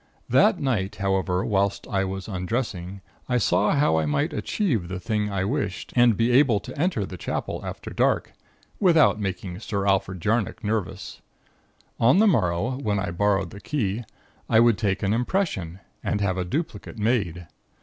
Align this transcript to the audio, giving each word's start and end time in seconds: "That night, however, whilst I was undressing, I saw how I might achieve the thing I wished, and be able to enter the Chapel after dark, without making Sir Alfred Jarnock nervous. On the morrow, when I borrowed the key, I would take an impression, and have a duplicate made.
"That 0.29 0.59
night, 0.59 0.95
however, 0.95 1.45
whilst 1.45 1.85
I 1.87 2.03
was 2.05 2.27
undressing, 2.27 3.01
I 3.29 3.37
saw 3.37 3.75
how 3.75 3.97
I 3.97 4.07
might 4.07 4.33
achieve 4.33 4.87
the 4.87 4.99
thing 4.99 5.29
I 5.31 5.43
wished, 5.45 5.93
and 5.95 6.17
be 6.17 6.31
able 6.31 6.59
to 6.61 6.75
enter 6.75 7.05
the 7.05 7.17
Chapel 7.17 7.61
after 7.63 7.91
dark, 7.91 8.33
without 8.79 9.19
making 9.19 9.59
Sir 9.59 9.85
Alfred 9.85 10.19
Jarnock 10.19 10.63
nervous. 10.63 11.21
On 11.99 12.17
the 12.17 12.25
morrow, 12.25 12.79
when 12.81 12.97
I 12.97 13.11
borrowed 13.11 13.51
the 13.51 13.61
key, 13.61 14.03
I 14.49 14.59
would 14.59 14.79
take 14.79 15.03
an 15.03 15.13
impression, 15.13 15.79
and 16.03 16.19
have 16.19 16.35
a 16.39 16.45
duplicate 16.45 16.97
made. 16.97 17.45